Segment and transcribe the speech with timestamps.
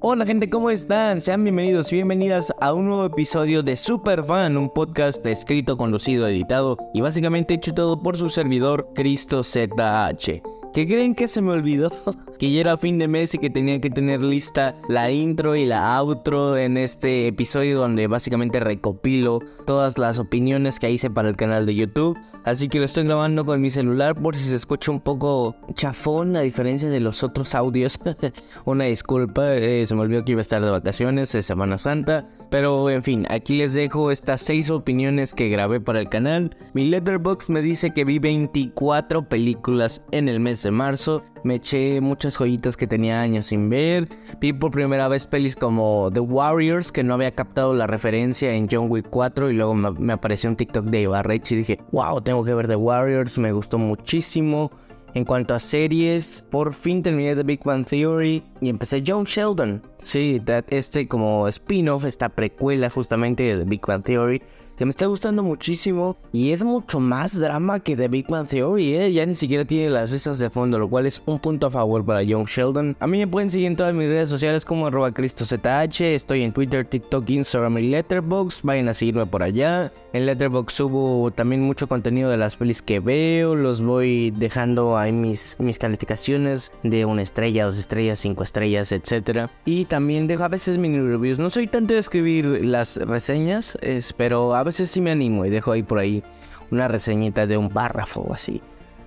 [0.00, 1.20] Hola gente, ¿cómo están?
[1.20, 6.28] Sean bienvenidos y bienvenidas a un nuevo episodio de Super Fan, un podcast escrito, conducido,
[6.28, 10.40] editado y básicamente hecho todo por su servidor Cristo ZH.
[10.72, 11.90] ¿Qué creen que se me olvidó?
[12.38, 15.66] que ya era fin de mes y que tenía que tener lista la intro y
[15.66, 21.36] la outro en este episodio donde básicamente recopilo todas las opiniones que hice para el
[21.36, 22.18] canal de YouTube.
[22.44, 26.36] Así que lo estoy grabando con mi celular por si se escucha un poco chafón
[26.36, 27.98] a diferencia de los otros audios.
[28.64, 32.26] Una disculpa, eh, se me olvidó que iba a estar de vacaciones, de Semana Santa.
[32.50, 36.56] Pero en fin, aquí les dejo estas 6 opiniones que grabé para el canal.
[36.72, 41.22] Mi letterbox me dice que vi 24 películas en el mes de marzo.
[41.44, 44.08] Me eché muchas joyitas que tenía años sin ver.
[44.40, 48.68] Vi por primera vez pelis como The Warriors, que no había captado la referencia en
[48.70, 49.50] John Wick 4.
[49.50, 52.76] Y luego me, apareció un TikTok de Ibarrechi y dije, wow, tengo que ver The
[52.76, 53.38] Warriors.
[53.38, 54.70] Me gustó muchísimo.
[55.14, 59.82] En cuanto a series, por fin terminé The Big Bang Theory y empecé John Sheldon.
[59.98, 64.42] Sí, este como spin-off, esta precuela justamente de The Big Bang Theory
[64.78, 68.94] que me está gustando muchísimo y es mucho más drama que The Big Bang Theory,
[68.94, 69.12] ¿eh?
[69.12, 72.04] ya ni siquiera tiene las risas de fondo, lo cual es un punto a favor
[72.04, 72.96] para Young Sheldon.
[73.00, 75.52] A mí me pueden seguir en todas mis redes sociales como arroba cristozh,
[75.98, 79.92] estoy en Twitter, TikTok, Instagram y Letterboxd, vayan a seguirme por allá.
[80.12, 85.10] En Letterboxd subo también mucho contenido de las pelis que veo, los voy dejando ahí
[85.10, 89.50] mis, mis calificaciones de una estrella, dos estrellas, cinco estrellas, etc.
[89.64, 93.76] Y también dejo a veces mini reviews, no soy tanto de escribir las reseñas,
[94.16, 96.22] pero a veces sí me animo y dejo ahí por ahí
[96.70, 98.62] una reseñita de un párrafo o así.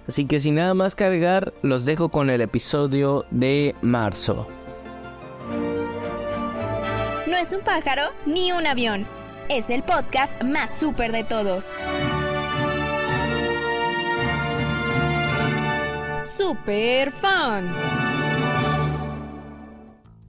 [0.07, 4.47] Así que sin nada más cargar, los dejo con el episodio de marzo.
[7.27, 9.05] No es un pájaro ni un avión.
[9.49, 11.73] Es el podcast más súper de todos.
[16.23, 17.69] Super Fan.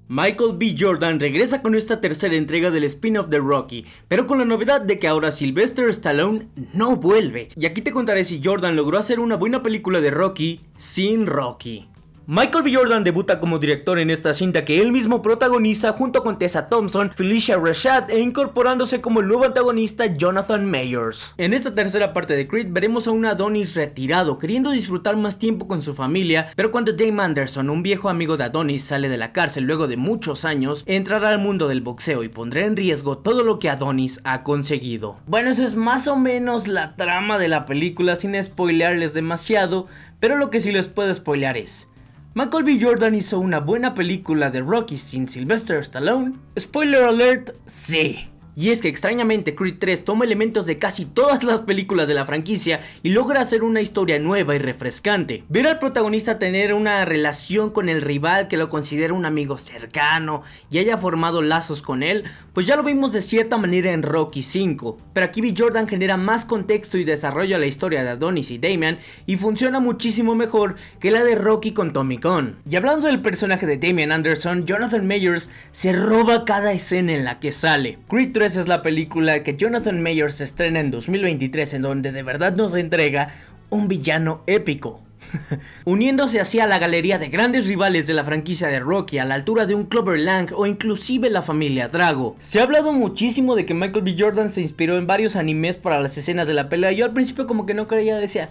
[0.09, 0.75] Michael B.
[0.79, 4.99] Jordan regresa con esta tercera entrega del spin-off de Rocky, pero con la novedad de
[4.99, 7.49] que ahora Sylvester Stallone no vuelve.
[7.57, 11.92] Y aquí te contaré si Jordan logró hacer una buena película de Rocky sin Rocky.
[12.29, 12.73] Michael B.
[12.73, 17.11] Jordan debuta como director en esta cinta que él mismo protagoniza junto con Tessa Thompson,
[17.17, 21.35] Felicia Rashad e incorporándose como el nuevo antagonista Jonathan Mayers.
[21.37, 25.67] En esta tercera parte de Creed veremos a un Adonis retirado, queriendo disfrutar más tiempo
[25.67, 29.33] con su familia, pero cuando Dame Anderson, un viejo amigo de Adonis, sale de la
[29.33, 33.43] cárcel luego de muchos años, entrará al mundo del boxeo y pondrá en riesgo todo
[33.43, 35.19] lo que Adonis ha conseguido.
[35.27, 39.89] Bueno, eso es más o menos la trama de la película sin spoilearles demasiado,
[40.21, 41.89] pero lo que sí les puedo spoilear es
[42.35, 42.83] Michael.
[42.83, 46.33] Jordan hizo una buena película de Rocky sin Sylvester Stallone.
[46.59, 48.32] Spoiler alert, sí.
[48.55, 52.27] Y es que extrañamente Creed 3 toma elementos de casi todas las películas de la
[52.27, 55.45] franquicia y logra hacer una historia nueva y refrescante.
[55.49, 60.43] Ver al protagonista tener una relación con el rival que lo considera un amigo cercano
[60.71, 64.43] y haya formado lazos con él, pues ya lo vimos de cierta manera en Rocky
[64.43, 64.99] 5.
[65.15, 65.55] Pero aquí B.
[65.57, 69.81] Jordan genera más contexto y desarrollo a la historia de Adonis y Damian y funciona
[69.81, 72.57] muchísimo mejor que la de Rocky con Tommy Gunn.
[72.69, 77.41] Y hablando del personaje de Damian Anderson, Jonathan Mayers se roba cada escena en la
[77.41, 77.99] que sale.
[78.09, 82.75] Creed es la película que Jonathan Mayers estrena en 2023 en donde de verdad nos
[82.75, 83.29] entrega
[83.71, 85.01] un villano épico.
[85.85, 89.37] Uniéndose así a la galería de grandes rivales de la franquicia de Rocky a la
[89.37, 92.35] altura de un Clover Lang o inclusive la familia Drago.
[92.41, 94.17] Se ha hablado muchísimo de que Michael B.
[94.19, 96.91] Jordan se inspiró en varios animes para las escenas de la pelea.
[96.91, 98.51] Yo al principio como que no creía, decía,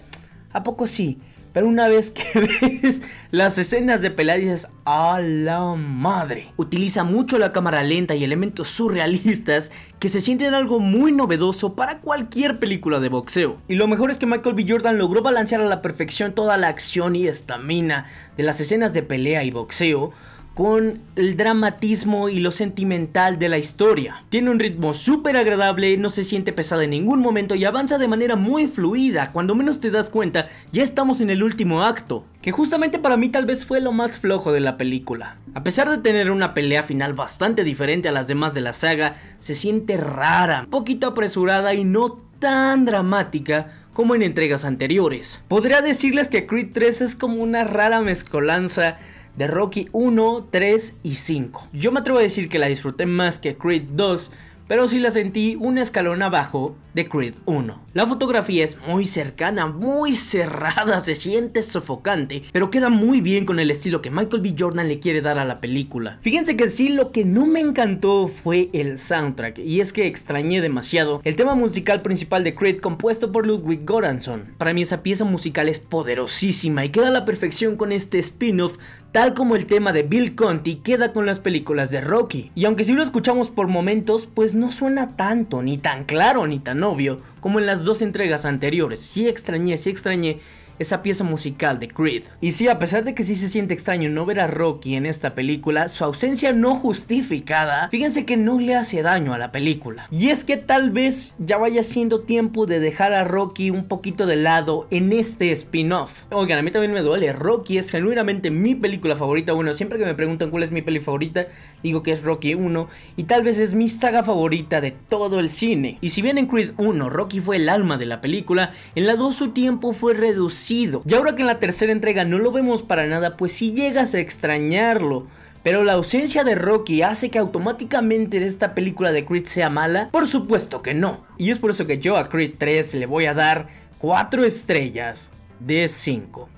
[0.52, 1.18] ¿a poco sí?
[1.52, 2.40] Pero una vez que
[2.82, 6.52] ves las escenas de pelea dices, a la madre.
[6.56, 12.00] Utiliza mucho la cámara lenta y elementos surrealistas que se sienten algo muy novedoso para
[12.00, 13.58] cualquier película de boxeo.
[13.68, 14.66] Y lo mejor es que Michael B.
[14.68, 19.02] Jordan logró balancear a la perfección toda la acción y estamina de las escenas de
[19.02, 20.12] pelea y boxeo
[20.54, 24.24] con el dramatismo y lo sentimental de la historia.
[24.28, 28.08] Tiene un ritmo súper agradable, no se siente pesado en ningún momento y avanza de
[28.08, 29.32] manera muy fluida.
[29.32, 33.30] Cuando menos te das cuenta, ya estamos en el último acto, que justamente para mí
[33.30, 35.36] tal vez fue lo más flojo de la película.
[35.54, 39.16] A pesar de tener una pelea final bastante diferente a las demás de la saga,
[39.38, 45.42] se siente rara, poquito apresurada y no tan dramática como en entregas anteriores.
[45.48, 48.98] Podría decirles que Creed 3 es como una rara mezcolanza
[49.36, 51.68] de Rocky 1, 3 y 5.
[51.72, 54.30] Yo me atrevo a decir que la disfruté más que Creed 2,
[54.68, 57.82] pero sí la sentí un escalón abajo de Creed 1.
[57.94, 63.58] La fotografía es muy cercana, muy cerrada, se siente sofocante, pero queda muy bien con
[63.58, 64.54] el estilo que Michael B.
[64.58, 66.18] Jordan le quiere dar a la película.
[66.22, 70.60] Fíjense que sí, lo que no me encantó fue el soundtrack, y es que extrañé
[70.60, 74.54] demasiado el tema musical principal de Creed compuesto por Ludwig Göransson.
[74.58, 78.76] Para mí esa pieza musical es poderosísima y queda a la perfección con este spin-off
[79.12, 82.50] tal como el tema de Bill Conti queda con las películas de Rocky.
[82.54, 86.58] Y aunque si lo escuchamos por momentos, pues no suena tanto, ni tan claro, ni
[86.58, 89.00] tan obvio, como en las dos entregas anteriores.
[89.00, 90.40] Sí extrañé, sí extrañé
[90.82, 92.24] esa pieza musical de Creed.
[92.40, 95.06] Y sí, a pesar de que sí se siente extraño no ver a Rocky en
[95.06, 100.08] esta película, su ausencia no justificada, fíjense que no le hace daño a la película.
[100.10, 104.26] Y es que tal vez ya vaya siendo tiempo de dejar a Rocky un poquito
[104.26, 106.22] de lado en este spin-off.
[106.30, 109.52] Oigan, a mí también me duele, Rocky es genuinamente mi película favorita.
[109.52, 111.46] Bueno, siempre que me preguntan cuál es mi peli favorita,
[111.82, 115.50] digo que es Rocky 1 y tal vez es mi saga favorita de todo el
[115.50, 115.98] cine.
[116.00, 119.16] Y si bien en Creed 1 Rocky fue el alma de la película, en la
[119.16, 122.82] 2 su tiempo fue reducido y ahora que en la tercera entrega no lo vemos
[122.82, 125.26] para nada, pues si llegas a extrañarlo.
[125.62, 130.08] Pero la ausencia de Rocky hace que automáticamente esta película de Creed sea mala?
[130.10, 131.24] Por supuesto que no.
[131.38, 135.30] Y es por eso que yo a Creed 3 le voy a dar 4 estrellas
[135.60, 136.48] de 5.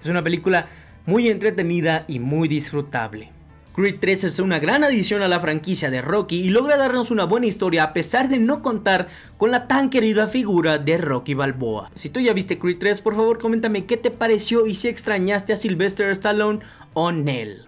[0.00, 0.66] Es una película
[1.06, 3.32] muy entretenida y muy disfrutable.
[3.78, 7.22] Creed 3 es una gran adición a la franquicia de Rocky y logra darnos una
[7.22, 11.88] buena historia a pesar de no contar con la tan querida figura de Rocky Balboa.
[11.94, 15.52] Si tú ya viste Creed 3, por favor coméntame qué te pareció y si extrañaste
[15.52, 16.58] a Sylvester Stallone
[16.92, 17.66] o Nell.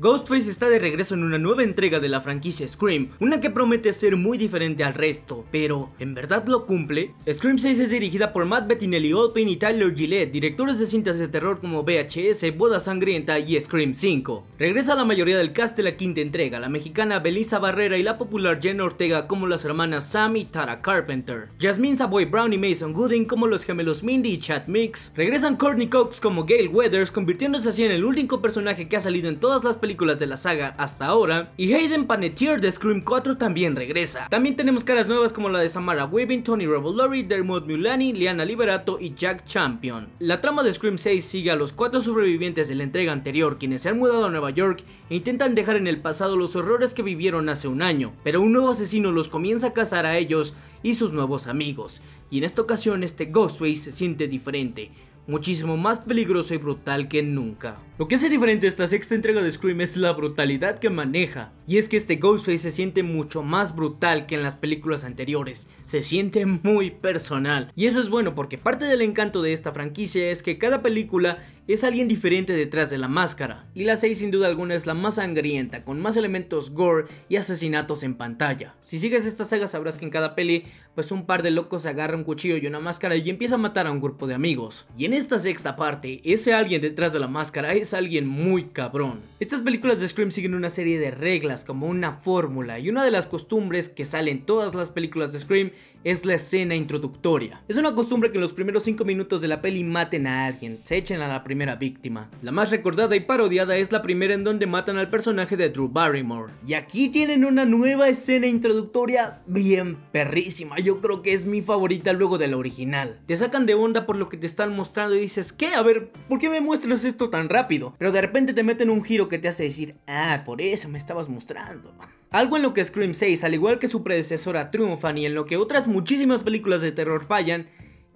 [0.00, 3.92] Ghostface está de regreso en una nueva entrega de la franquicia Scream, una que promete
[3.92, 7.14] ser muy diferente al resto, pero ¿en verdad lo cumple?
[7.28, 11.26] Scream 6 es dirigida por Matt Bettinelli Olpin y Tyler Gillette, directores de cintas de
[11.26, 14.46] terror como VHS, Boda Sangrienta y Scream 5.
[14.56, 18.18] Regresa la mayoría del cast de la quinta entrega, la mexicana Belisa Barrera y la
[18.18, 22.92] popular Jen Ortega como las hermanas Sam y Tara Carpenter, Jasmine Savoy Brown y Mason
[22.92, 27.70] Gooding como los gemelos Mindy y Chad Mix, regresan Courtney Cox como Gail Weathers, convirtiéndose
[27.70, 30.36] así en el único personaje que ha salido en todas las películas películas de la
[30.36, 34.26] saga hasta ahora, y Hayden Panettiere de Scream 4 también regresa.
[34.28, 38.98] También tenemos caras nuevas como la de Samara Weaving, Tony Revolori, Dermot Mulani, Liana Liberato
[39.00, 40.08] y Jack Champion.
[40.18, 43.80] La trama de Scream 6 sigue a los cuatro sobrevivientes de la entrega anterior, quienes
[43.80, 47.02] se han mudado a Nueva York e intentan dejar en el pasado los horrores que
[47.02, 50.52] vivieron hace un año, pero un nuevo asesino los comienza a cazar a ellos
[50.82, 54.90] y sus nuevos amigos, y en esta ocasión este Ghostface se siente diferente,
[55.26, 57.78] muchísimo más peligroso y brutal que nunca.
[57.98, 61.78] Lo que hace diferente esta sexta entrega de Scream es la brutalidad que maneja, y
[61.78, 66.04] es que este Ghostface se siente mucho más brutal que en las películas anteriores, se
[66.04, 70.44] siente muy personal, y eso es bueno porque parte del encanto de esta franquicia es
[70.44, 74.46] que cada película es alguien diferente detrás de la máscara, y la 6 sin duda
[74.46, 78.76] alguna es la más sangrienta, con más elementos gore y asesinatos en pantalla.
[78.80, 82.16] Si sigues esta saga sabrás que en cada peli, pues un par de locos agarra
[82.16, 84.86] un cuchillo y una máscara y empieza a matar a un grupo de amigos.
[84.96, 89.20] Y en esta sexta parte, ese alguien detrás de la máscara es alguien muy cabrón.
[89.40, 93.10] Estas películas de Scream siguen una serie de reglas como una fórmula, y una de
[93.10, 95.70] las costumbres que sale en todas las películas de Scream
[96.04, 97.62] es la escena introductoria.
[97.68, 100.80] Es una costumbre que en los primeros 5 minutos de la peli maten a alguien,
[100.84, 102.30] se echen a la primera víctima.
[102.42, 105.88] La más recordada y parodiada es la primera en donde matan al personaje de Drew
[105.88, 106.52] Barrymore.
[106.66, 112.12] Y aquí tienen una nueva escena introductoria bien perrísima, yo creo que es mi favorita
[112.12, 113.20] luego de la original.
[113.26, 115.68] Te sacan de onda por lo que te están mostrando y dices, ¿qué?
[115.68, 117.94] A ver, ¿por qué me muestras esto tan rápido?
[117.98, 120.98] Pero de repente te meten un giro que te hace decir, ah, por eso me
[120.98, 121.94] estabas mostrando.
[122.30, 125.46] Algo en lo que Scream 6, al igual que su predecesora, triunfan y en lo
[125.46, 127.66] que otras muchísimas películas de terror fallan,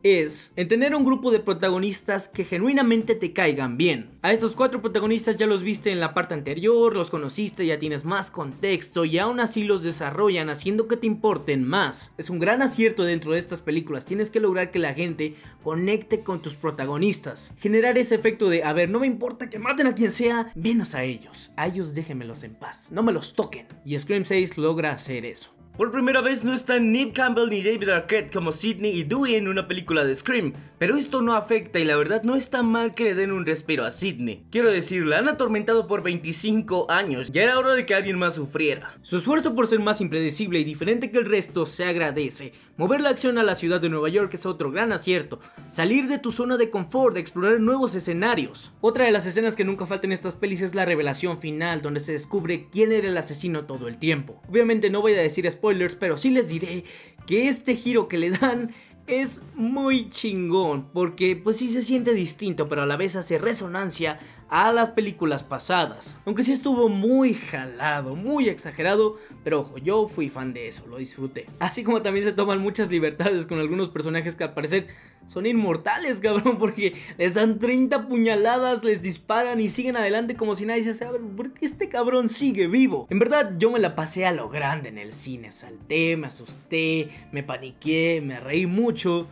[0.03, 4.11] es en tener un grupo de protagonistas que genuinamente te caigan bien.
[4.23, 8.05] A estos cuatro protagonistas ya los viste en la parte anterior, los conociste, ya tienes
[8.05, 12.13] más contexto y aún así los desarrollan haciendo que te importen más.
[12.19, 16.23] Es un gran acierto dentro de estas películas, tienes que lograr que la gente conecte
[16.23, 17.53] con tus protagonistas.
[17.59, 20.95] Generar ese efecto de, a ver, no me importa que maten a quien sea, menos
[20.95, 21.53] a ellos.
[21.57, 23.67] A ellos déjenmelos en paz, no me los toquen.
[23.85, 25.62] Y Scream 6 logra hacer eso.
[25.77, 29.49] Por primera vez no están Nip Campbell ni David Arquette como Sidney y Dewey en
[29.49, 33.05] una película de Scream, pero esto no afecta y la verdad no está mal que
[33.05, 34.45] le den un respiro a Sidney.
[34.51, 38.35] Quiero decir, la han atormentado por 25 años, ya era hora de que alguien más
[38.35, 38.99] sufriera.
[39.01, 42.53] Su esfuerzo por ser más impredecible y diferente que el resto se agradece.
[42.83, 45.39] Mover la acción a la ciudad de Nueva York es otro gran acierto.
[45.69, 48.73] Salir de tu zona de confort, explorar nuevos escenarios.
[48.81, 52.01] Otra de las escenas que nunca faltan en estas pelis es la revelación final, donde
[52.01, 54.43] se descubre quién era el asesino todo el tiempo.
[54.49, 56.83] Obviamente no voy a decir spoilers, pero sí les diré
[57.25, 58.75] que este giro que le dan
[59.07, 64.19] es muy chingón porque pues sí se siente distinto pero a la vez hace resonancia
[64.53, 66.19] a las películas pasadas.
[66.27, 70.99] Aunque sí estuvo muy jalado, muy exagerado, pero ojo, yo fui fan de eso, lo
[70.99, 71.47] disfruté.
[71.59, 74.89] Así como también se toman muchas libertades con algunos personajes que al parecer
[75.27, 80.67] son inmortales, cabrón, porque les dan 30 puñaladas, les disparan y siguen adelante como si
[80.67, 83.07] nadie se sabe, ¿por qué este cabrón sigue vivo?
[83.11, 87.09] En verdad, yo me la pasé a lo grande en el cine, salté, me asusté,
[87.33, 89.29] me paniqué, me reí mucho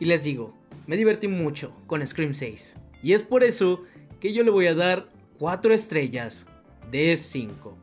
[0.00, 0.54] y les digo,
[0.86, 2.76] me divertí mucho con Scream 6.
[3.02, 3.84] Y es por eso
[4.20, 6.46] que yo le voy a dar 4 estrellas
[6.90, 7.76] de 5.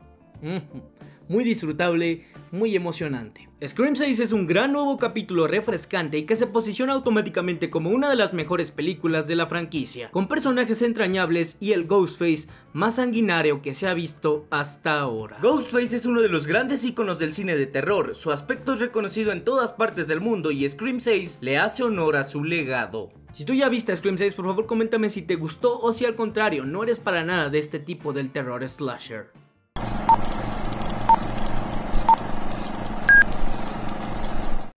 [1.28, 3.50] Muy disfrutable, muy emocionante.
[3.66, 8.08] Scream 6 es un gran nuevo capítulo refrescante y que se posiciona automáticamente como una
[8.08, 13.60] de las mejores películas de la franquicia, con personajes entrañables y el Ghostface más sanguinario
[13.60, 15.38] que se ha visto hasta ahora.
[15.42, 19.32] Ghostface es uno de los grandes iconos del cine de terror, su aspecto es reconocido
[19.32, 23.12] en todas partes del mundo y Scream 6 le hace honor a su legado.
[23.32, 26.14] Si tú ya viste Scream 6, por favor coméntame si te gustó o si al
[26.14, 29.43] contrario no eres para nada de este tipo del terror slasher.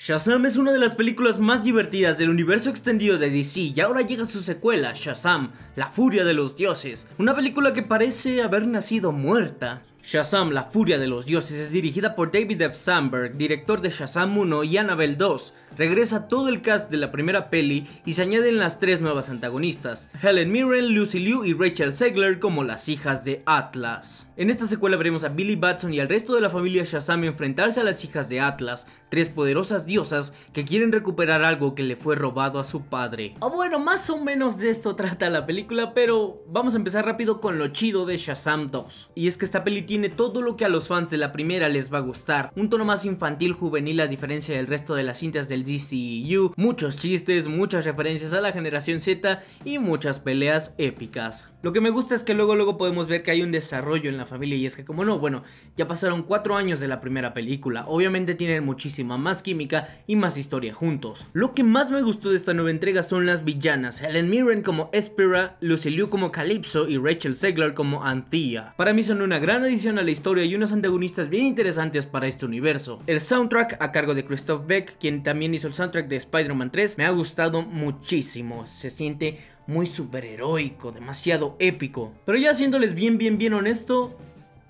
[0.08, 4.04] Shazam es una de las películas más divertidas del universo extendido de DC y ahora
[4.04, 9.12] llega su secuela, Shazam, La Furia de los Dioses, una película que parece haber nacido
[9.12, 9.82] muerta.
[10.08, 12.76] Shazam, La Furia de los Dioses es dirigida por David F.
[12.76, 15.54] Sandberg, director de Shazam 1 y Annabelle 2.
[15.78, 20.10] Regresa todo el cast de la primera peli y se añaden las tres nuevas antagonistas,
[20.24, 24.30] Helen Mirren, Lucy Liu y Rachel Segler como las hijas de Atlas.
[24.38, 27.82] En esta secuela veremos a Billy Batson y al resto de la familia Shazam enfrentarse
[27.82, 32.16] a las hijas de Atlas, tres poderosas diosas que quieren recuperar algo que le fue
[32.16, 33.36] robado a su padre.
[33.42, 37.42] O bueno, más o menos de esto trata la película, pero vamos a empezar rápido
[37.42, 39.12] con lo chido de Shazam 2.
[39.16, 41.68] Y es que esta peli tiene todo lo que a los fans de la primera
[41.70, 45.20] les va a gustar, un tono más infantil juvenil a diferencia del resto de las
[45.20, 51.50] cintas del DCEU, muchos chistes, muchas referencias a la generación Z y muchas peleas épicas.
[51.64, 54.18] Lo que me gusta es que luego luego podemos ver que hay un desarrollo en
[54.18, 55.44] la familia y es que como no, bueno,
[55.76, 60.38] ya pasaron 4 años de la primera película, obviamente tienen muchísima más química y más
[60.38, 61.28] historia juntos.
[61.34, 64.90] Lo que más me gustó de esta nueva entrega son las villanas, Helen Mirren como
[64.94, 68.74] Espera, Lucy Liu como Calypso y Rachel Segler como Anthea.
[68.78, 72.28] Para mí son una gran adición a la historia y unos antagonistas bien interesantes para
[72.28, 73.02] este universo.
[73.08, 76.98] El soundtrack a cargo de Christoph Beck, quien también hizo el soundtrack de Spider-Man 3,
[76.98, 82.14] me ha gustado muchísimo, se siente muy superheroico, demasiado épico.
[82.26, 84.18] Pero ya siéndoles bien, bien, bien honesto,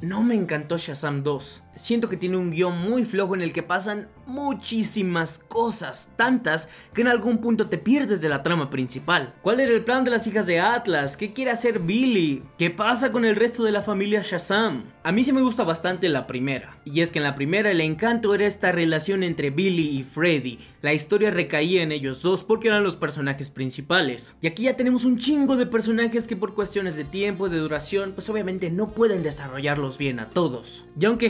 [0.01, 1.63] no me encantó Shazam 2.
[1.77, 7.01] Siento que tiene un guion muy flojo en el que pasan muchísimas cosas, tantas que
[7.01, 9.35] en algún punto te pierdes de la trama principal.
[9.41, 11.15] ¿Cuál era el plan de las hijas de Atlas?
[11.15, 12.43] ¿Qué quiere hacer Billy?
[12.57, 14.83] ¿Qué pasa con el resto de la familia Shazam?
[15.03, 17.79] A mí sí me gusta bastante la primera, y es que en la primera el
[17.79, 20.59] encanto era esta relación entre Billy y Freddy.
[20.81, 24.35] La historia recaía en ellos dos porque eran los personajes principales.
[24.41, 28.13] Y aquí ya tenemos un chingo de personajes que por cuestiones de tiempo, de duración,
[28.13, 30.85] pues obviamente no pueden desarrollarlos bien a todos.
[30.99, 31.29] Y aunque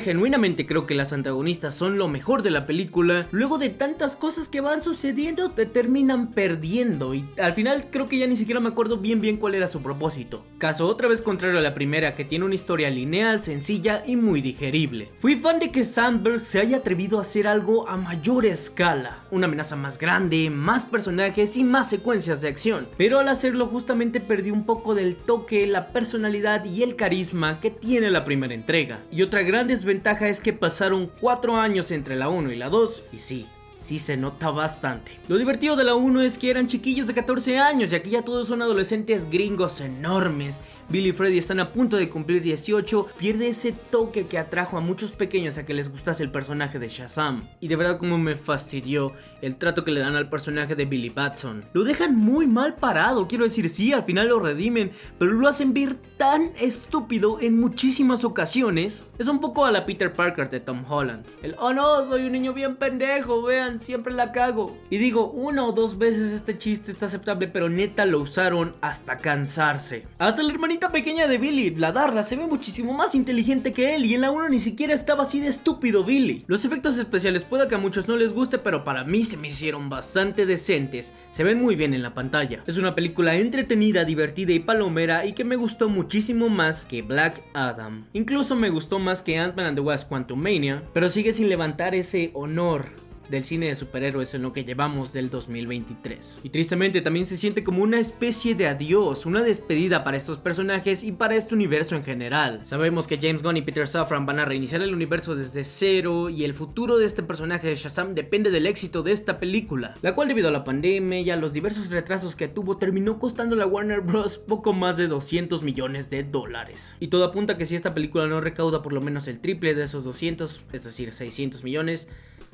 [0.68, 4.62] creo que las antagonistas son lo mejor de la película, luego de tantas cosas que
[4.62, 8.98] van sucediendo te terminan perdiendo y al final creo que ya ni siquiera me acuerdo
[8.98, 10.46] bien bien cuál era su propósito.
[10.60, 14.42] Caso otra vez contrario a la primera que tiene una historia lineal, sencilla y muy
[14.42, 15.10] digerible.
[15.16, 19.48] Fui fan de que Sandberg se haya atrevido a hacer algo a mayor escala, una
[19.48, 24.52] amenaza más grande, más personajes y más secuencias de acción, pero al hacerlo justamente perdí
[24.52, 29.04] un poco del toque, la personalidad y el carisma que tiene la primera entrega.
[29.12, 33.04] Y otra gran desventaja es que pasaron 4 años entre la 1 y la 2,
[33.14, 35.20] y sí, sí se nota bastante.
[35.28, 38.24] Lo divertido de la 1 es que eran chiquillos de 14 años, ya que ya
[38.24, 40.62] todos son adolescentes gringos enormes.
[40.90, 44.82] Billy y Freddy están a punto de cumplir 18, pierde ese toque que atrajo a
[44.82, 47.50] muchos pequeños a que les gustase el personaje de Shazam.
[47.60, 51.10] Y de verdad como me fastidió el trato que le dan al personaje de Billy
[51.10, 51.66] Batson.
[51.74, 55.74] Lo dejan muy mal parado, quiero decir, sí, al final lo redimen, pero lo hacen
[55.74, 59.06] ver tan estúpido en muchísimas ocasiones.
[59.20, 61.26] Es un poco a la Peter Parker de Tom Holland.
[61.44, 63.42] El, oh no, soy un niño bien pendejo,
[63.80, 64.78] siempre la cago.
[64.90, 69.20] Y digo, una o dos veces este chiste está aceptable, pero neta lo usaron hasta
[69.20, 70.06] cansarse.
[70.18, 74.06] Hasta la hermanita pequeña de Billy, la Darla, se ve muchísimo más inteligente que él
[74.06, 76.46] y en la 1 ni siquiera estaba así de estúpido Billy.
[76.48, 79.48] Los efectos especiales puede que a muchos no les guste, pero para mí se me
[79.48, 82.64] hicieron bastante decentes, se ven muy bien en la pantalla.
[82.68, 87.44] Es una película entretenida, divertida y palomera y que me gustó muchísimo más que Black
[87.54, 88.06] Adam.
[88.14, 92.32] Incluso me gustó más que Ant-Man and the Wasp Quantumania, pero sigue sin levantar ese
[92.34, 96.42] honor del cine de superhéroes en lo que llevamos del 2023.
[96.44, 101.04] Y tristemente también se siente como una especie de adiós, una despedida para estos personajes
[101.04, 102.62] y para este universo en general.
[102.64, 106.44] Sabemos que James Gunn y Peter Safran van a reiniciar el universo desde cero y
[106.44, 110.28] el futuro de este personaje de Shazam depende del éxito de esta película, la cual
[110.28, 114.02] debido a la pandemia y a los diversos retrasos que tuvo terminó costando a Warner
[114.02, 114.38] Bros.
[114.38, 116.96] poco más de 200 millones de dólares.
[117.00, 119.84] Y todo apunta que si esta película no recauda por lo menos el triple de
[119.84, 122.08] esos 200, es decir 600 millones,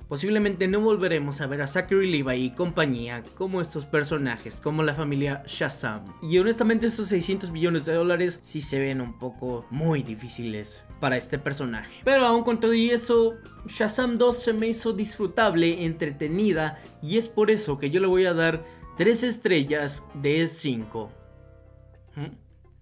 [0.08, 4.94] Posiblemente no volveremos a ver a Zachary Levi y compañía como estos personajes, como la
[4.94, 6.06] familia Shazam.
[6.22, 11.18] Y honestamente esos 600 millones de dólares sí se ven un poco muy difíciles para
[11.18, 12.02] este personaje.
[12.04, 13.34] Pero aún con todo y eso,
[13.66, 18.26] Shazam 2 se me hizo disfrutable, entretenida y es por eso que yo le voy
[18.26, 18.66] a dar
[18.98, 21.12] 3 estrellas de 5.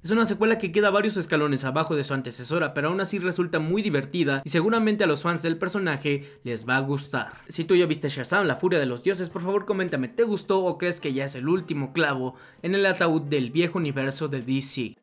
[0.04, 3.60] Es una secuela que queda varios escalones abajo de su antecesora, pero aún así resulta
[3.60, 7.34] muy divertida y seguramente a los fans del personaje les va a gustar.
[7.48, 10.64] Si tú ya viste Shazam, la furia de los dioses, por favor coméntame, ¿te gustó
[10.64, 14.42] o crees que ya es el último clavo en el ataúd del viejo universo de
[14.42, 14.96] DC?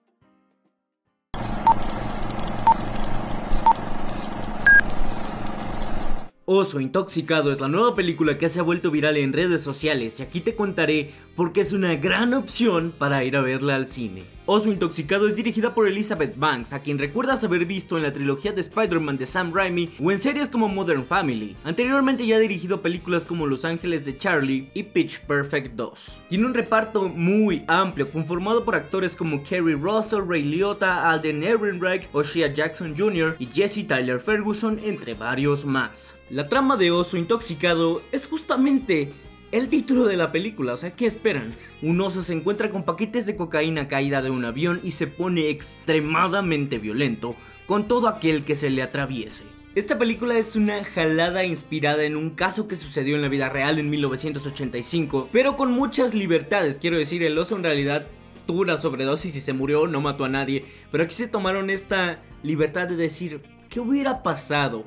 [6.44, 10.24] Oso Intoxicado es la nueva película que se ha vuelto viral en redes sociales y
[10.24, 14.37] aquí te contaré por qué es una gran opción para ir a verla al cine.
[14.50, 18.50] Oso Intoxicado es dirigida por Elizabeth Banks, a quien recuerdas haber visto en la trilogía
[18.50, 21.54] de Spider-Man de Sam Raimi o en series como Modern Family.
[21.64, 26.16] Anteriormente ya ha dirigido películas como Los Ángeles de Charlie y Pitch Perfect 2.
[26.30, 32.08] Tiene un reparto muy amplio, conformado por actores como Kerry Russell, Ray Liotta, Alden Ehrenreich,
[32.14, 33.36] Oshia Jackson Jr.
[33.38, 36.14] y Jesse Tyler Ferguson, entre varios más.
[36.30, 39.12] La trama de Oso Intoxicado es justamente
[39.50, 41.54] el título de la película, o sea, ¿qué esperan?
[41.80, 45.48] Un oso se encuentra con paquetes de cocaína caída de un avión y se pone
[45.48, 47.34] extremadamente violento
[47.66, 49.44] con todo aquel que se le atraviese.
[49.74, 53.78] Esta película es una jalada inspirada en un caso que sucedió en la vida real
[53.78, 58.06] en 1985, pero con muchas libertades, quiero decir, el oso en realidad
[58.46, 62.22] tuvo una sobredosis y se murió, no mató a nadie, pero aquí se tomaron esta
[62.42, 64.84] libertad de decir, ¿qué hubiera pasado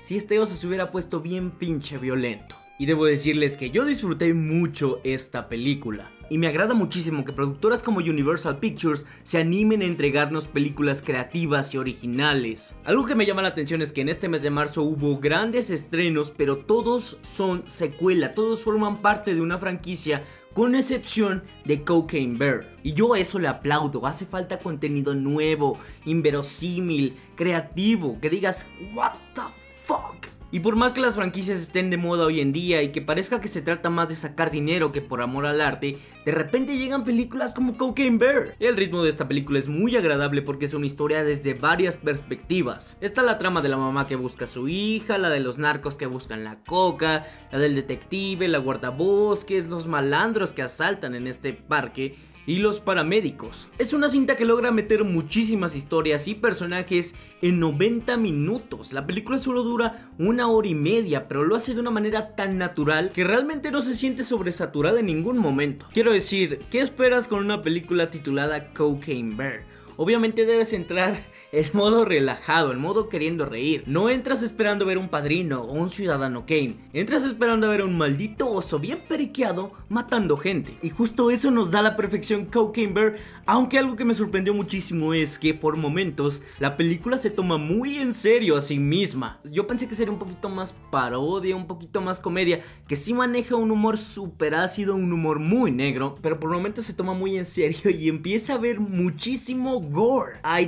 [0.00, 2.63] si este oso se hubiera puesto bien pinche violento?
[2.78, 6.10] Y debo decirles que yo disfruté mucho esta película.
[6.30, 11.74] Y me agrada muchísimo que productoras como Universal Pictures se animen a entregarnos películas creativas
[11.74, 12.74] y originales.
[12.84, 15.70] Algo que me llama la atención es que en este mes de marzo hubo grandes
[15.70, 22.38] estrenos, pero todos son secuela, todos forman parte de una franquicia con excepción de Cocaine
[22.38, 22.74] Bear.
[22.82, 29.42] Y yo eso le aplaudo, hace falta contenido nuevo, inverosímil, creativo, que digas, what the
[29.82, 30.33] fuck.
[30.54, 33.40] Y por más que las franquicias estén de moda hoy en día y que parezca
[33.40, 37.02] que se trata más de sacar dinero que por amor al arte, de repente llegan
[37.02, 38.54] películas como Cocaine Bear.
[38.60, 42.96] El ritmo de esta película es muy agradable porque es una historia desde varias perspectivas.
[43.00, 45.96] Está la trama de la mamá que busca a su hija, la de los narcos
[45.96, 51.52] que buscan la coca, la del detective, la guardabosques, los malandros que asaltan en este
[51.52, 52.14] parque
[52.46, 53.68] y los paramédicos.
[53.78, 58.92] Es una cinta que logra meter muchísimas historias y personajes en 90 minutos.
[58.92, 62.58] La película solo dura una hora y media, pero lo hace de una manera tan
[62.58, 65.86] natural que realmente no se siente sobresaturada en ningún momento.
[65.92, 69.74] Quiero decir, ¿qué esperas con una película titulada Cocaine Bear?
[69.96, 71.16] obviamente debes entrar
[71.54, 73.84] en modo relajado, en modo queriendo reír.
[73.86, 76.76] No entras esperando ver un padrino o un ciudadano Kane.
[76.92, 80.76] Entras esperando ver un maldito oso bien periqueado matando gente.
[80.82, 83.14] Y justo eso nos da la perfección Cocaine Bear,
[83.46, 87.98] aunque algo que me sorprendió muchísimo es que por momentos la película se toma muy
[87.98, 89.40] en serio a sí misma.
[89.44, 93.54] Yo pensé que sería un poquito más parodia, un poquito más comedia, que sí maneja
[93.54, 97.44] un humor súper ácido, un humor muy negro, pero por momentos se toma muy en
[97.44, 100.38] serio y empieza a ver muchísimo gore.
[100.42, 100.66] Hay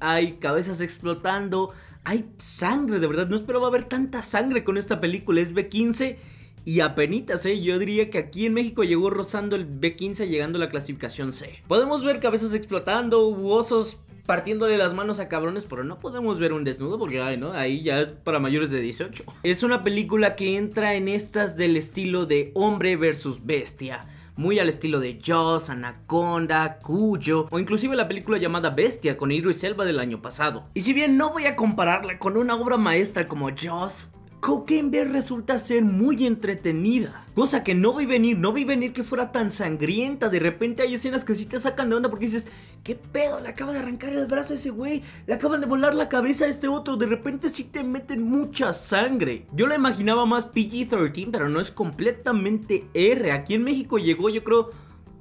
[0.00, 1.70] hay cabezas explotando,
[2.04, 3.28] hay sangre, de verdad.
[3.28, 5.40] No esperaba ver tanta sangre con esta película.
[5.40, 6.16] Es B15
[6.64, 7.60] y apenitas, ¿eh?
[7.60, 11.62] Yo diría que aquí en México llegó rozando el B15 llegando a la clasificación C.
[11.68, 16.52] Podemos ver cabezas explotando, osos partiendo de las manos a cabrones, pero no podemos ver
[16.52, 17.52] un desnudo porque ay, ¿no?
[17.52, 19.24] ahí ya es para mayores de 18.
[19.42, 24.06] Es una película que entra en estas del estilo de hombre versus bestia
[24.40, 29.62] muy al estilo de Jaws, Anaconda, Cuyo o inclusive la película llamada Bestia con Idris
[29.64, 30.64] Elba del año pasado.
[30.72, 35.58] Y si bien no voy a compararla con una obra maestra como Jaws, Bear resulta
[35.58, 37.26] ser muy entretenida.
[37.34, 40.28] Cosa que no vi venir, no vi venir que fuera tan sangrienta.
[40.28, 42.48] De repente hay escenas que sí te sacan de onda porque dices,
[42.82, 43.40] ¿qué pedo?
[43.40, 45.02] Le acaba de arrancar el brazo a ese güey.
[45.26, 46.96] Le acaban de volar la cabeza a este otro.
[46.96, 49.46] De repente sí te meten mucha sangre.
[49.52, 53.32] Yo la imaginaba más PG-13, pero no es completamente R.
[53.32, 54.70] Aquí en México llegó, yo creo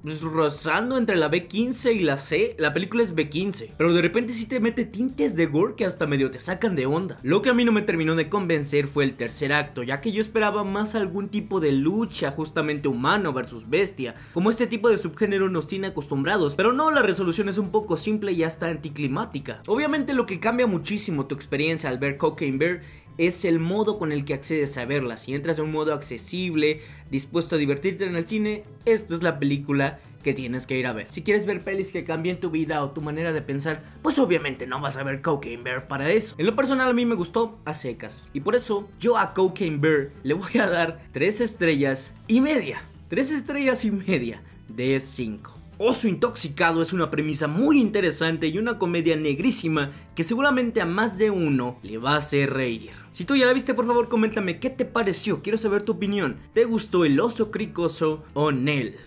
[0.01, 2.55] pues, rozando entre la B15 y la C.
[2.57, 6.07] La película es B15, pero de repente sí te mete tintes de gore que hasta
[6.07, 7.19] medio te sacan de onda.
[7.23, 10.11] Lo que a mí no me terminó de convencer fue el tercer acto, ya que
[10.11, 14.97] yo esperaba más algún tipo de lucha justamente humano versus bestia, como este tipo de
[14.97, 19.61] subgénero nos tiene acostumbrados, pero no, la resolución es un poco simple y hasta anticlimática.
[19.67, 22.81] Obviamente lo que cambia muchísimo tu experiencia al ver Cocaine Bear
[23.19, 25.17] es el modo con el que accedes a verla.
[25.17, 26.79] Si entras en un modo accesible,
[27.11, 30.93] dispuesto a divertirte en el cine, esta es la película que tienes que ir a
[30.93, 31.07] ver.
[31.09, 34.67] Si quieres ver pelis que cambien tu vida o tu manera de pensar, pues obviamente
[34.67, 36.35] no vas a ver Cocaine Bear para eso.
[36.37, 38.25] En lo personal a mí me gustó a secas.
[38.33, 42.83] Y por eso yo a Cocaine Bear le voy a dar 3 estrellas y media.
[43.09, 45.58] 3 estrellas y media de 5.
[45.81, 51.17] Oso Intoxicado es una premisa muy interesante y una comedia negrísima que seguramente a más
[51.17, 52.91] de uno le va a hacer reír.
[53.11, 55.41] Si tú ya la viste, por favor, coméntame qué te pareció.
[55.41, 56.35] Quiero saber tu opinión.
[56.53, 58.97] ¿Te gustó el oso cricoso o Nell?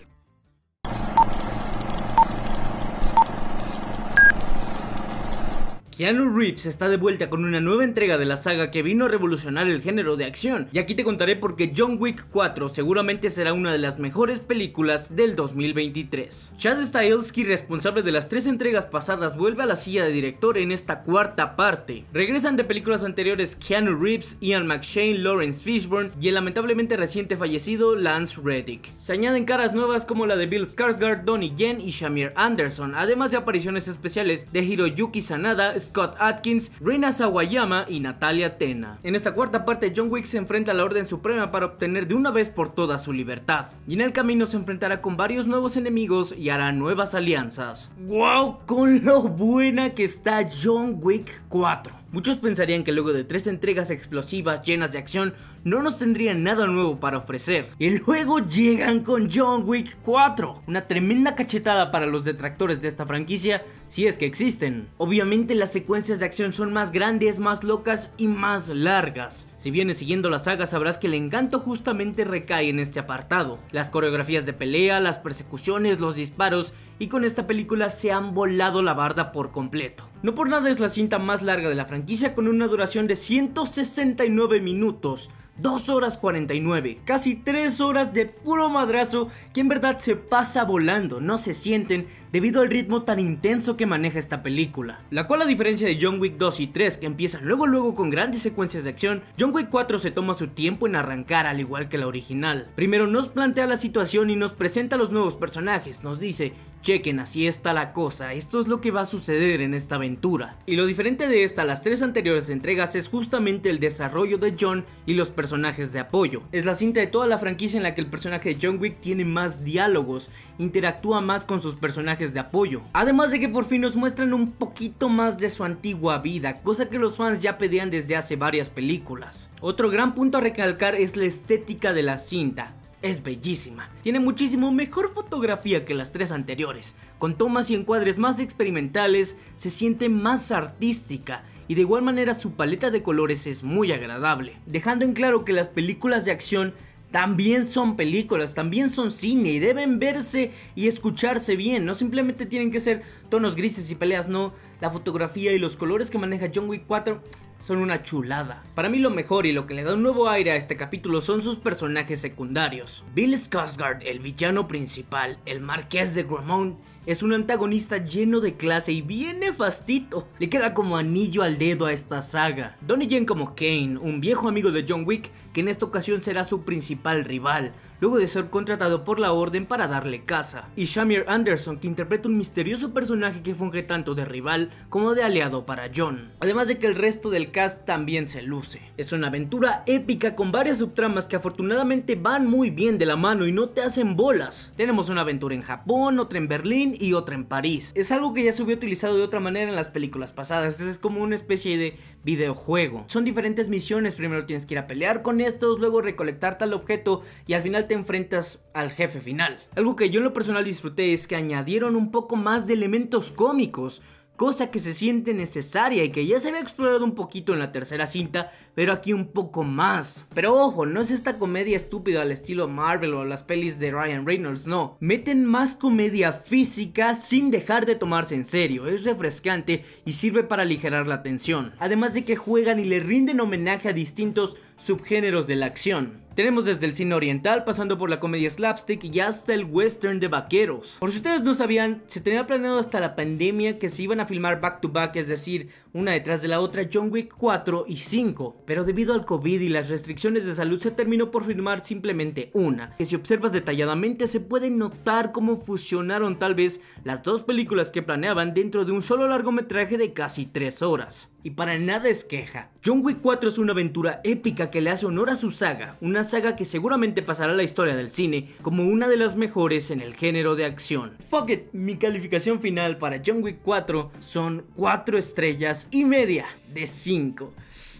[5.95, 9.09] Keanu Reeves está de vuelta con una nueva entrega de la saga que vino a
[9.09, 10.67] revolucionar el género de acción.
[10.71, 14.39] Y aquí te contaré por qué John Wick 4 seguramente será una de las mejores
[14.39, 16.53] películas del 2023.
[16.57, 20.71] Chad Stahelski, responsable de las tres entregas pasadas, vuelve a la silla de director en
[20.71, 22.05] esta cuarta parte.
[22.11, 27.95] Regresan de películas anteriores Keanu Reeves, Ian McShane, Lawrence Fishburne y el lamentablemente reciente fallecido
[27.95, 28.97] Lance Reddick.
[28.97, 33.29] Se añaden caras nuevas como la de Bill Skarsgård, Donnie Yen y Shamir Anderson, además
[33.29, 38.99] de apariciones especiales de Hiroyuki Sanada, Scott Atkins, Rina Sawayama y Natalia Tena.
[39.03, 42.15] En esta cuarta parte, John Wick se enfrenta a la Orden Suprema para obtener de
[42.15, 43.67] una vez por todas su libertad.
[43.87, 47.91] Y en el camino se enfrentará con varios nuevos enemigos y hará nuevas alianzas.
[47.99, 48.59] ¡Wow!
[48.65, 52.03] Con lo buena que está John Wick 4.
[52.13, 56.67] Muchos pensarían que luego de tres entregas explosivas llenas de acción no nos tendrían nada
[56.67, 57.65] nuevo para ofrecer.
[57.79, 63.07] Y luego llegan con John Wick 4, una tremenda cachetada para los detractores de esta
[63.07, 64.87] franquicia si es que existen.
[64.97, 69.47] Obviamente las secuencias de acción son más grandes, más locas y más largas.
[69.55, 73.59] Si vienes siguiendo la saga sabrás que el encanto justamente recae en este apartado.
[73.69, 78.81] Las coreografías de pelea, las persecuciones, los disparos y con esta película se han volado
[78.81, 80.09] la barda por completo.
[80.23, 83.15] No por nada es la cinta más larga de la franquicia con una duración de
[83.15, 90.15] 169 minutos, 2 horas 49, casi 3 horas de puro madrazo que en verdad se
[90.15, 95.01] pasa volando, no se sienten debido al ritmo tan intenso que maneja esta película.
[95.09, 98.09] La cual a diferencia de John Wick 2 y 3 que empiezan luego luego con
[98.09, 101.89] grandes secuencias de acción, John Wick 4 se toma su tiempo en arrancar al igual
[101.89, 102.67] que la original.
[102.75, 107.47] Primero nos plantea la situación y nos presenta los nuevos personajes, nos dice, chequen así
[107.47, 110.57] está la cosa, esto es lo que va a suceder en esta aventura.
[110.67, 114.55] Y lo diferente de esta a las tres anteriores entregas es justamente el desarrollo de
[114.59, 116.43] John y los personajes de apoyo.
[116.51, 118.99] Es la cinta de toda la franquicia en la que el personaje de John Wick
[118.99, 122.83] tiene más diálogos, interactúa más con sus personajes de apoyo.
[122.93, 126.89] Además de que por fin nos muestran un poquito más de su antigua vida, cosa
[126.89, 129.49] que los fans ya pedían desde hace varias películas.
[129.61, 133.89] Otro gran punto a recalcar es la estética de la cinta es bellísima.
[134.01, 136.95] Tiene muchísimo mejor fotografía que las tres anteriores.
[137.19, 142.53] Con tomas y encuadres más experimentales, se siente más artística y de igual manera su
[142.53, 146.73] paleta de colores es muy agradable, dejando en claro que las películas de acción
[147.11, 151.85] también son películas, también son cine y deben verse y escucharse bien.
[151.85, 154.53] No simplemente tienen que ser tonos grises y peleas, no.
[154.81, 157.21] La fotografía y los colores que maneja John Wick 4
[157.63, 158.61] son una chulada.
[158.75, 161.21] Para mí lo mejor y lo que le da un nuevo aire a este capítulo
[161.21, 163.05] son sus personajes secundarios.
[163.15, 168.91] Bill Skarsgård, el villano principal, el marqués de Gramont, es un antagonista lleno de clase
[168.91, 170.27] y bien nefastito.
[170.39, 172.75] Le queda como anillo al dedo a esta saga.
[172.81, 176.43] Donnie Yen como Kane, un viejo amigo de John Wick que en esta ocasión será
[176.43, 177.71] su principal rival,
[178.03, 180.67] luego de ser contratado por la orden para darle caza.
[180.75, 185.23] Y Shamir Anderson que interpreta un misterioso personaje que funge tanto de rival como de
[185.23, 186.33] aliado para John.
[186.41, 188.81] Además de que el resto del cast también se luce.
[188.97, 193.47] Es una aventura épica con varias subtramas que afortunadamente van muy bien de la mano
[193.47, 194.73] y no te hacen bolas.
[194.75, 197.93] Tenemos una aventura en Japón, otra en Berlín, y otra en París.
[197.95, 200.97] Es algo que ya se hubiera utilizado de otra manera en las películas pasadas, es
[200.97, 203.05] como una especie de videojuego.
[203.07, 207.21] Son diferentes misiones, primero tienes que ir a pelear con estos, luego recolectar tal objeto
[207.47, 209.59] y al final te enfrentas al jefe final.
[209.75, 213.31] Algo que yo en lo personal disfruté es que añadieron un poco más de elementos
[213.31, 214.01] cómicos
[214.43, 217.71] cosa que se siente necesaria y que ya se había explorado un poquito en la
[217.71, 220.25] tercera cinta, pero aquí un poco más.
[220.35, 224.25] Pero ojo, no es esta comedia estúpida al estilo Marvel o las pelis de Ryan
[224.25, 224.97] Reynolds, no.
[224.99, 230.63] Meten más comedia física sin dejar de tomarse en serio, es refrescante y sirve para
[230.63, 231.71] aligerar la tensión.
[231.79, 236.23] Además de que juegan y le rinden homenaje a distintos subgéneros de la acción.
[236.35, 240.29] Tenemos desde el cine oriental, pasando por la comedia slapstick y hasta el western de
[240.29, 240.97] vaqueros.
[240.99, 244.25] Por si ustedes no sabían, se tenía planeado hasta la pandemia que se iban a
[244.25, 247.97] filmar back to back, es decir, una detrás de la otra, John Wick 4 y
[247.97, 248.63] 5.
[248.65, 252.95] Pero debido al COVID y las restricciones de salud se terminó por filmar simplemente una,
[252.95, 258.01] que si observas detalladamente se puede notar cómo fusionaron tal vez las dos películas que
[258.01, 261.32] planeaban dentro de un solo largometraje de casi 3 horas.
[261.43, 262.69] Y para nada es queja.
[262.85, 266.23] John Wick 4 es una aventura épica que le hace honor a su saga, una
[266.23, 269.99] saga que seguramente pasará a la historia del cine como una de las mejores en
[269.99, 271.17] el género de acción.
[271.29, 276.87] Fuck it, mi calificación final para John Wick 4 son 4 estrellas y media de
[276.87, 277.53] 5.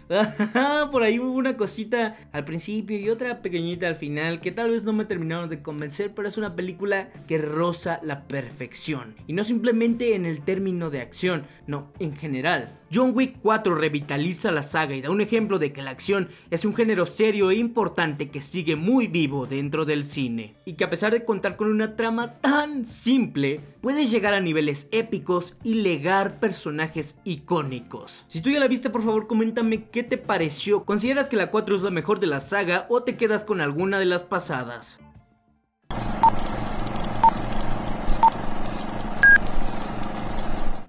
[0.90, 4.84] Por ahí hubo una cosita al principio y otra pequeñita al final que tal vez
[4.84, 9.14] no me terminaron de convencer, pero es una película que roza la perfección.
[9.26, 12.78] Y no simplemente en el término de acción, no, en general.
[12.92, 16.64] John Wick 4 revitaliza la saga y da un ejemplo de que la acción es
[16.64, 20.54] un género serio e importante que sigue muy vivo dentro del cine.
[20.64, 24.88] Y que a pesar de contar con una trama tan simple, puedes llegar a niveles
[24.92, 28.24] épicos y legar personajes icónicos.
[28.28, 30.86] Si tú ya la viste, por favor coméntame qué te pareció.
[30.86, 33.98] ¿Consideras que la 4 es la mejor de la saga o te quedas con alguna
[33.98, 35.00] de las pasadas?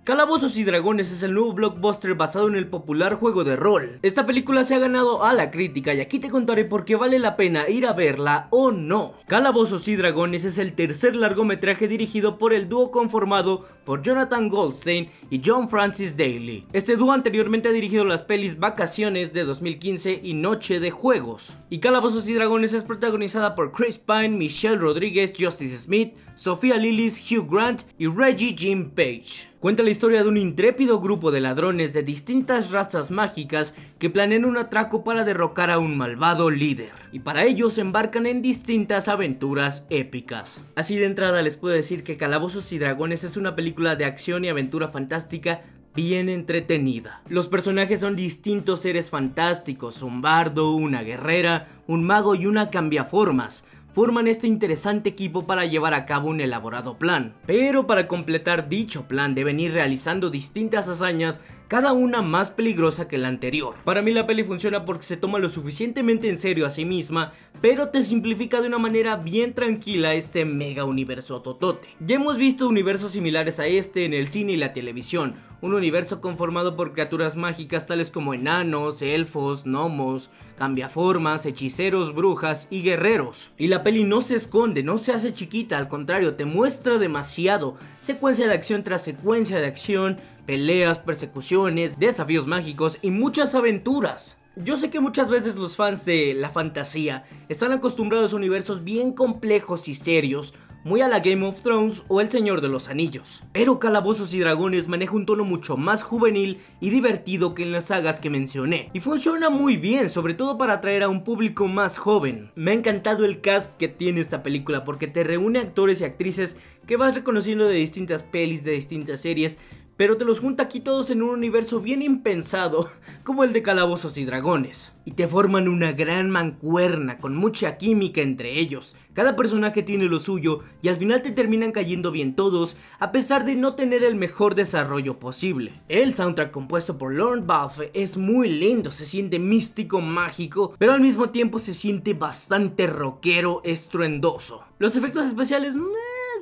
[0.05, 3.97] Calabozos y Dragones es el nuevo blockbuster basado en el popular juego de rol.
[4.03, 7.17] Esta película se ha ganado a la crítica y aquí te contaré por qué vale
[7.17, 9.15] la pena ir a verla o no.
[9.25, 15.09] Calabozos y Dragones es el tercer largometraje dirigido por el dúo conformado por Jonathan Goldstein
[15.31, 16.67] y John Francis Daly.
[16.71, 21.55] Este dúo anteriormente ha dirigido las pelis Vacaciones de 2015 y Noche de Juegos.
[21.71, 27.31] Y Calabozos y Dragones es protagonizada por Chris Pine, Michelle Rodríguez, Justice Smith, Sofía Lillis,
[27.31, 29.49] Hugh Grant y Reggie Jim Page.
[29.61, 34.43] Cuenta la historia de un intrépido grupo de ladrones de distintas razas mágicas que planean
[34.43, 36.91] un atraco para derrocar a un malvado líder.
[37.13, 40.59] Y para ello se embarcan en distintas aventuras épicas.
[40.75, 44.43] Así de entrada les puedo decir que Calabozos y Dragones es una película de acción
[44.43, 45.61] y aventura fantástica
[45.95, 47.21] bien entretenida.
[47.29, 53.63] Los personajes son distintos seres fantásticos, un bardo, una guerrera, un mago y una cambiaformas
[53.95, 57.33] forman este interesante equipo para llevar a cabo un elaborado plan.
[57.45, 63.17] Pero para completar dicho plan deben ir realizando distintas hazañas cada una más peligrosa que
[63.17, 63.73] la anterior.
[63.85, 67.31] Para mí la peli funciona porque se toma lo suficientemente en serio a sí misma,
[67.61, 71.87] pero te simplifica de una manera bien tranquila este mega universo totote.
[72.01, 76.21] Ya hemos visto universos similares a este en el cine y la televisión, un universo
[76.21, 83.51] conformado por criaturas mágicas tales como enanos, elfos, gnomos, cambiaformas, hechiceros, brujas y guerreros.
[83.57, 87.75] Y la peli no se esconde, no se hace chiquita, al contrario, te muestra demasiado.
[87.99, 94.37] Secuencia de acción tras secuencia de acción, peleas, persecuciones, desafíos mágicos y muchas aventuras.
[94.57, 99.11] Yo sé que muchas veces los fans de la fantasía están acostumbrados a universos bien
[99.11, 100.53] complejos y serios,
[100.85, 103.43] muy a la Game of Thrones o El Señor de los Anillos.
[103.51, 107.85] Pero Calabozos y Dragones maneja un tono mucho más juvenil y divertido que en las
[107.85, 108.91] sagas que mencioné.
[108.93, 112.51] Y funciona muy bien, sobre todo para atraer a un público más joven.
[112.53, 116.57] Me ha encantado el cast que tiene esta película porque te reúne actores y actrices
[116.85, 119.57] que vas reconociendo de distintas pelis, de distintas series,
[119.97, 122.89] pero te los junta aquí todos en un universo bien impensado,
[123.23, 124.93] como el de Calabozos y Dragones.
[125.05, 128.95] Y te forman una gran mancuerna con mucha química entre ellos.
[129.13, 133.45] Cada personaje tiene lo suyo y al final te terminan cayendo bien todos, a pesar
[133.45, 135.81] de no tener el mejor desarrollo posible.
[135.89, 141.01] El soundtrack compuesto por Lorne Balfe es muy lindo, se siente místico, mágico, pero al
[141.01, 144.61] mismo tiempo se siente bastante rockero, estruendoso.
[144.79, 145.77] Los efectos especiales...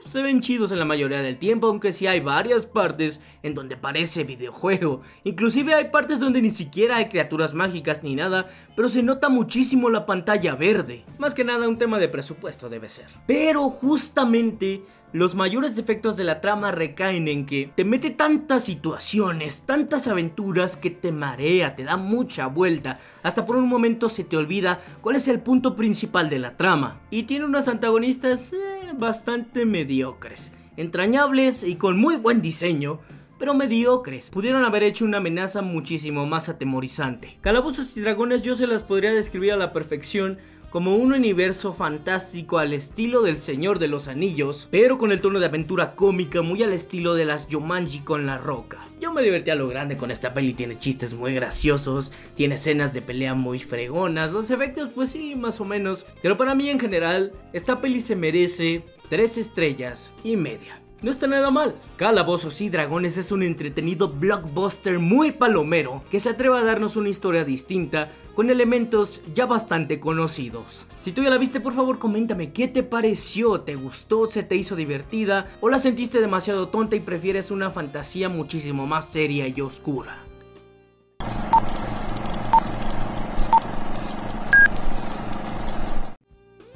[0.05, 3.77] se ven chidos en la mayoría del tiempo, aunque sí hay varias partes en donde
[3.77, 5.01] parece videojuego.
[5.23, 9.89] Inclusive hay partes donde ni siquiera hay criaturas mágicas ni nada, pero se nota muchísimo
[9.89, 11.05] la pantalla verde.
[11.17, 13.07] Más que nada un tema de presupuesto debe ser.
[13.27, 19.61] Pero justamente los mayores defectos de la trama recaen en que te mete tantas situaciones,
[19.61, 24.37] tantas aventuras que te marea, te da mucha vuelta, hasta por un momento se te
[24.37, 26.99] olvida cuál es el punto principal de la trama.
[27.11, 32.99] Y tiene unos antagonistas eh, bastante mediocres, entrañables y con muy buen diseño,
[33.39, 34.29] pero mediocres.
[34.29, 37.37] Pudieron haber hecho una amenaza muchísimo más atemorizante.
[37.41, 40.37] Calabozos y dragones yo se las podría describir a la perfección
[40.73, 45.39] como un universo fantástico al estilo del Señor de los Anillos, pero con el tono
[45.39, 48.87] de aventura cómica muy al estilo de las Yomanji con la roca.
[48.99, 52.91] Yo me divertí a lo grande con esta peli, tiene chistes muy graciosos, tiene escenas
[52.91, 56.79] de pelea muy fregonas, los efectos pues sí, más o menos, pero para mí en
[56.79, 60.82] general, esta peli se merece 3 estrellas y media.
[61.03, 61.75] No está nada mal.
[61.97, 67.09] Calabozos y Dragones es un entretenido blockbuster muy palomero que se atreve a darnos una
[67.09, 70.87] historia distinta con elementos ya bastante conocidos.
[70.97, 74.55] Si tú ya la viste, por favor coméntame qué te pareció, te gustó, se te
[74.55, 79.61] hizo divertida o la sentiste demasiado tonta y prefieres una fantasía muchísimo más seria y
[79.61, 80.32] oscura.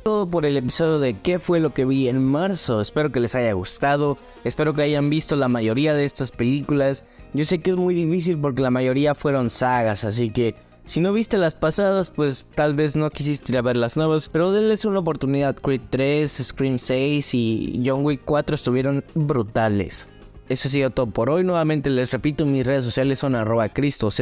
[0.07, 2.79] Todo por el episodio de qué fue lo que vi en marzo.
[2.79, 4.17] Espero que les haya gustado.
[4.45, 7.03] Espero que hayan visto la mayoría de estas películas.
[7.33, 11.11] Yo sé que es muy difícil porque la mayoría fueron sagas, así que si no
[11.11, 15.57] viste las pasadas, pues tal vez no quisiste ver las nuevas, pero denles una oportunidad.
[15.57, 20.07] Creed 3, Scream 6 y John Wick 4 estuvieron brutales.
[20.47, 21.43] Eso ha sido todo por hoy.
[21.43, 24.21] Nuevamente les repito, mis redes sociales son arroba cristozh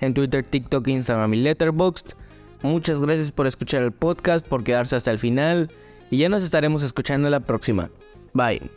[0.00, 2.21] en Twitter, TikTok, Instagram y Letterboxd.
[2.62, 5.70] Muchas gracias por escuchar el podcast, por quedarse hasta el final
[6.10, 7.90] y ya nos estaremos escuchando la próxima.
[8.32, 8.70] Bye.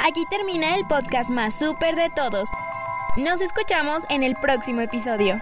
[0.00, 2.48] Aquí termina el podcast más súper de todos.
[3.16, 5.40] Nos escuchamos en el próximo episodio.